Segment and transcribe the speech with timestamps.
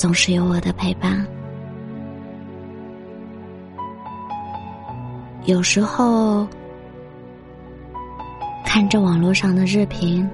[0.00, 1.26] 总是有我的陪伴。
[5.44, 6.48] 有时候
[8.64, 10.26] 看着网络上的日评，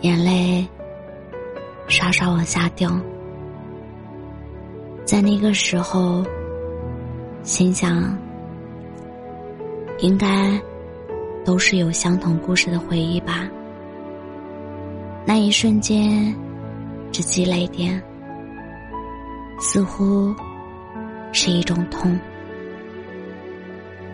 [0.00, 0.66] 眼泪
[1.86, 2.90] 刷刷往下掉。
[5.04, 6.24] 在那个时候，
[7.44, 8.18] 心想，
[10.00, 10.60] 应该
[11.44, 13.48] 都是有相同故事的回忆吧。
[15.24, 16.34] 那一瞬间，
[17.12, 18.02] 只积累点。
[19.58, 20.34] 似乎
[21.32, 22.18] 是一种痛，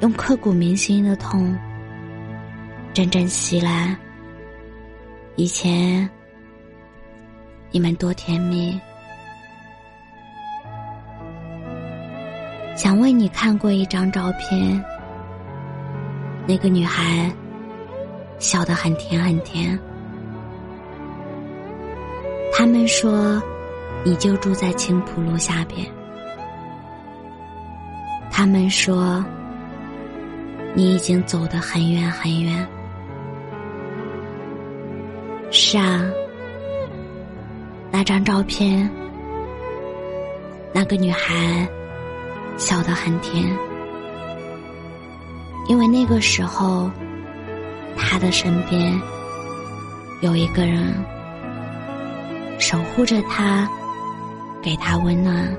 [0.01, 1.57] 用刻骨铭心的痛，
[2.95, 3.97] 阵阵袭来。
[5.37, 6.09] 以前
[7.71, 8.81] 你们多甜蜜，
[12.77, 14.83] 想为你看过一张照片，
[16.47, 17.31] 那个女孩
[18.39, 19.79] 笑得很甜很甜。
[22.53, 23.43] 他们说。
[24.05, 25.87] 你就住在青浦路下边。
[28.31, 29.25] 他们说，
[30.75, 32.67] 你已经走得很远很远。
[35.51, 36.01] 是啊，
[37.91, 38.91] 那张照片，
[40.73, 41.69] 那个女孩
[42.57, 43.45] 笑得很甜，
[45.69, 46.91] 因为那个时候，
[47.97, 48.99] 她的身边
[50.23, 50.93] 有一个人
[52.59, 53.69] 守护着她。
[54.63, 55.53] 给他温暖，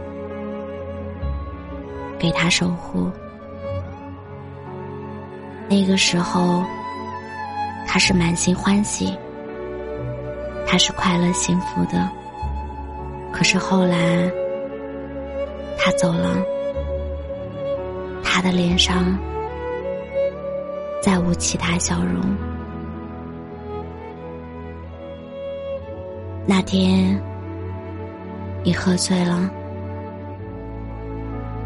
[2.17, 3.11] 给他守护。
[5.67, 6.63] 那个时候，
[7.85, 9.17] 他是满心欢喜，
[10.65, 12.09] 他是快乐幸福的。
[13.33, 14.31] 可是后来，
[15.77, 16.37] 他走了，
[18.23, 19.17] 他的脸上
[21.01, 22.21] 再无其他笑容。
[26.45, 27.21] 那天。
[28.65, 29.51] 你喝醉了，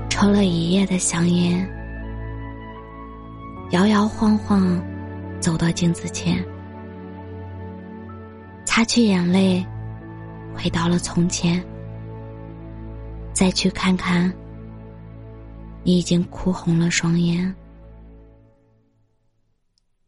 [0.10, 1.70] 抽了一夜的香烟，
[3.70, 4.82] 摇摇晃晃
[5.40, 6.44] 走到镜子前，
[8.66, 9.64] 擦去眼泪，
[10.56, 11.64] 回到了从前。
[13.32, 14.34] 再去看看，
[15.84, 17.54] 你已经哭红了双眼。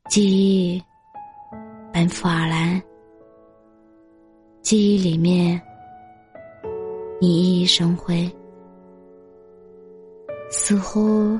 [0.09, 0.27] 记
[0.73, 0.83] 忆
[1.93, 2.81] 奔赴而来，
[4.63, 5.61] 记忆里面。
[7.21, 8.31] 你熠熠生辉，
[10.49, 11.37] 似乎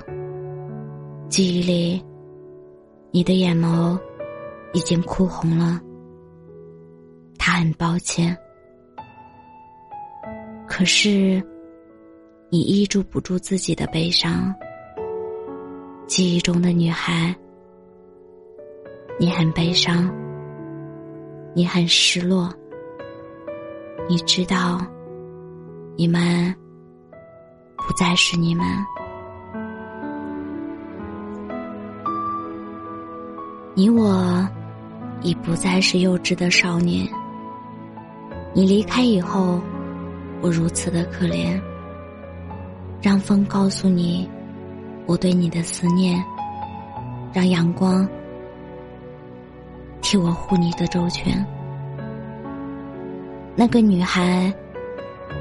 [1.29, 2.03] 记忆里
[3.12, 3.97] 你的眼眸
[4.73, 5.79] 已经哭红了。
[7.38, 8.38] 他很抱歉，
[10.68, 11.41] 可是
[12.50, 14.53] 你抑制不住自己的悲伤。
[16.07, 17.34] 记忆中的女孩，
[19.18, 20.13] 你很悲伤，
[21.56, 22.53] 你很失落，
[24.09, 24.85] 你知道。
[26.00, 26.56] 你们
[27.76, 28.66] 不再是你们，
[33.76, 34.48] 你我
[35.22, 37.06] 已不再是幼稚的少年。
[38.54, 39.60] 你离开以后，
[40.40, 41.62] 我如此的可怜。
[43.02, 44.30] 让风告诉你
[45.06, 46.24] 我对你的思念，
[47.34, 48.08] 让阳光
[50.00, 51.46] 替我护你的周全。
[53.54, 54.50] 那个女孩。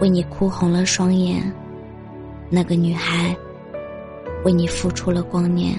[0.01, 1.43] 为你哭红了双眼，
[2.49, 3.37] 那个女孩
[4.45, 5.75] 为你付出了光年，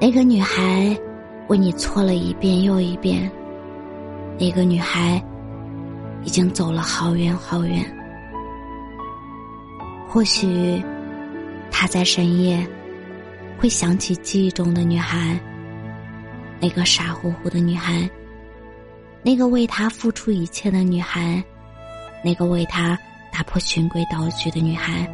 [0.00, 0.96] 那个女孩
[1.48, 3.30] 为你错了一遍又一遍，
[4.38, 5.22] 那个女孩
[6.24, 7.84] 已经走了好远好远。
[10.08, 10.82] 或许
[11.70, 12.66] 她在深夜
[13.58, 15.38] 会想起记忆中的女孩，
[16.60, 18.10] 那个傻乎乎的女孩。
[19.28, 21.44] 那个为他付出一切的女孩，
[22.24, 22.98] 那个为他
[23.30, 25.06] 打破循规蹈矩的女孩，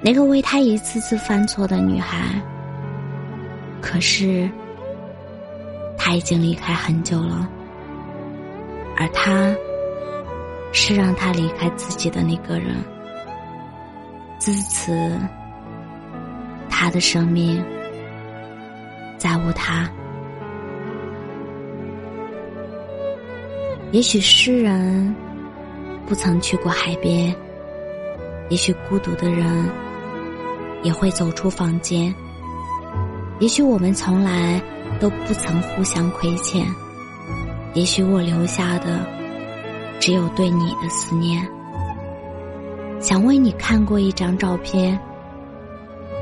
[0.00, 2.40] 那个为他一次次犯错的女孩。
[3.80, 4.48] 可是，
[5.98, 7.50] 他已经离开很久了，
[8.96, 9.52] 而他，
[10.72, 12.76] 是让他离开自己的那个人。
[14.38, 15.18] 自此，
[16.70, 17.60] 他的生命
[19.18, 19.90] 再无他。
[23.92, 25.14] 也许诗人
[26.06, 27.34] 不曾去过海边，
[28.48, 29.70] 也许孤独的人
[30.82, 32.12] 也会走出房间。
[33.38, 34.62] 也许我们从来
[34.98, 36.66] 都不曾互相亏欠，
[37.74, 39.06] 也许我留下的
[40.00, 41.46] 只有对你的思念。
[42.98, 44.98] 想为你看过一张照片，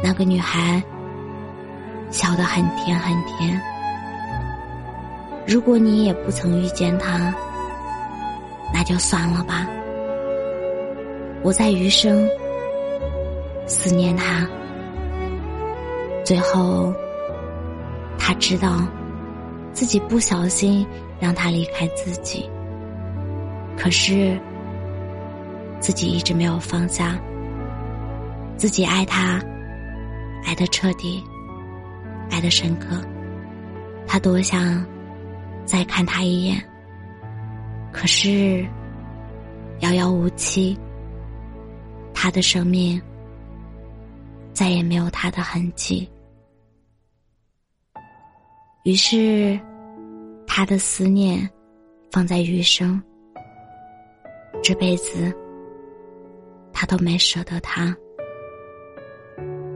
[0.03, 0.83] 那个女孩
[2.11, 3.61] 笑得很甜很甜。
[5.47, 7.33] 如果你也不曾遇见她，
[8.73, 9.67] 那就算了吧。
[11.43, 12.29] 我在余生
[13.67, 14.47] 思念他，
[16.25, 16.93] 最后
[18.19, 18.87] 他知道
[19.73, 20.87] 自己不小心
[21.19, 22.49] 让他离开自己，
[23.77, 24.39] 可是
[25.79, 27.19] 自己一直没有放下，
[28.57, 29.41] 自己爱他，
[30.45, 31.23] 爱的彻底，
[32.31, 32.97] 爱的深刻，
[34.07, 34.85] 他多想。
[35.67, 36.61] 再看他一眼，
[37.93, 38.67] 可是
[39.81, 40.79] 遥遥无期。
[42.13, 43.01] 他的生命
[44.53, 46.07] 再也没有他的痕迹。
[48.85, 49.59] 于是，
[50.47, 51.49] 他的思念
[52.11, 53.03] 放在余生，
[54.63, 55.35] 这辈子
[56.75, 57.97] 他都没舍得他。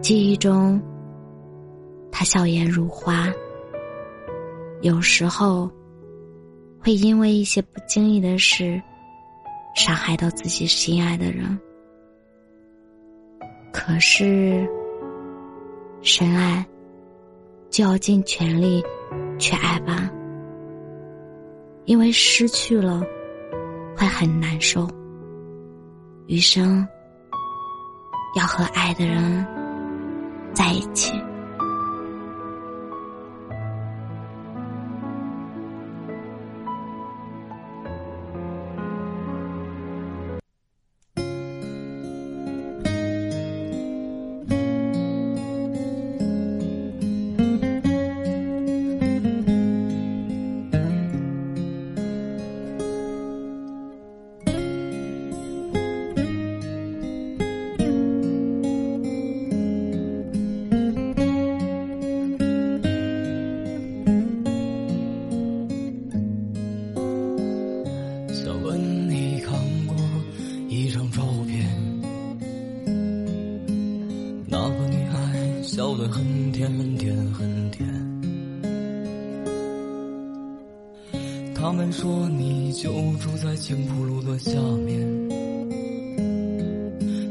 [0.03, 0.79] 记忆中，
[2.13, 3.33] 他笑颜如花。
[4.83, 5.71] 有时候。
[6.85, 8.79] 会因为一些不经意的事，
[9.75, 11.59] 伤害到自己心爱的人。
[13.73, 14.69] 可是，
[16.03, 16.63] 深爱
[17.71, 18.85] 就要尽全力
[19.39, 20.11] 去爱吧，
[21.87, 23.03] 因为失去了
[23.97, 24.87] 会很难受。
[26.27, 26.87] 余生
[28.37, 29.47] 要和爱的人
[30.53, 31.15] 在一起。
[81.65, 84.53] 他们说你就住在青浦路的下
[84.85, 85.01] 面。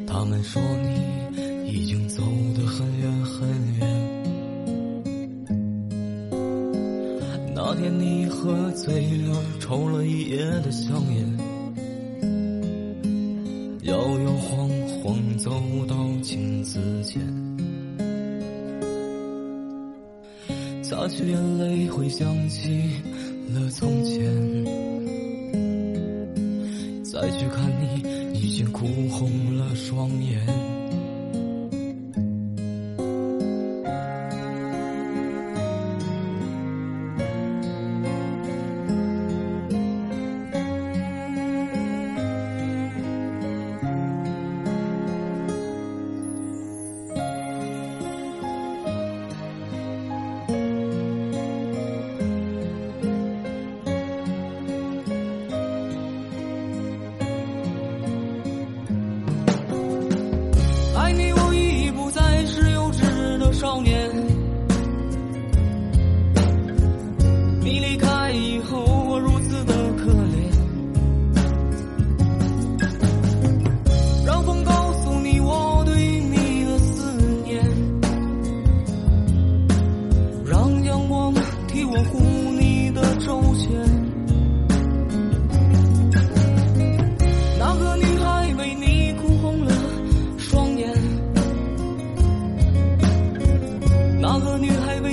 [0.08, 2.24] 他们说你已经走
[2.58, 3.48] 得很远很
[3.78, 3.88] 远。
[7.54, 11.38] 那天你喝醉了，抽了一夜的香烟，
[13.84, 14.68] 摇摇晃
[15.04, 15.52] 晃走
[15.88, 17.22] 到镜子前。
[20.82, 22.90] 擦去眼泪，回想起
[23.54, 24.24] 了从前。
[27.04, 30.73] 再去看你，已经哭红了双眼。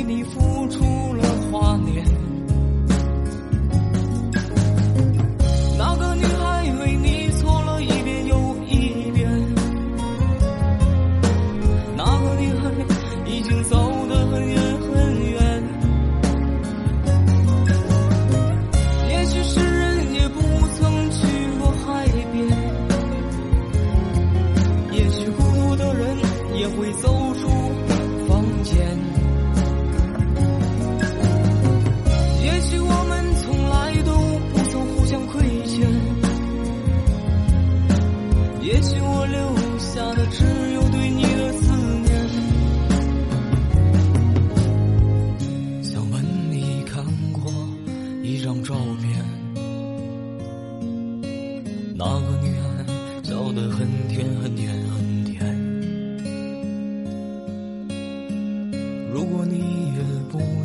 [0.00, 0.89] 为你付出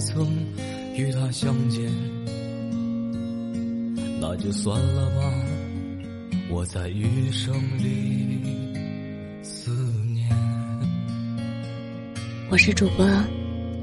[0.06, 0.28] 曾
[0.96, 1.92] 与他相见，
[4.22, 5.34] 那就算了吧，
[6.50, 8.40] 我在余生里
[9.42, 9.72] 思
[10.14, 10.30] 念。
[12.52, 13.06] 我是主播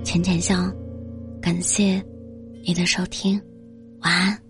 [0.04, 0.72] 浅浅笑，
[1.40, 2.00] 感谢
[2.64, 3.42] 你的收听，
[4.02, 4.41] 晚安。